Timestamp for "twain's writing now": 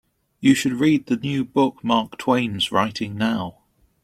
2.17-3.59